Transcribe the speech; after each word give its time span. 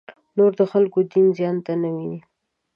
نور 0.37 0.51
د 0.59 0.61
خلکو 0.71 0.97
دین 1.11 1.25
زیان 1.37 1.57
نه 1.83 1.89
وویني. 1.93 2.19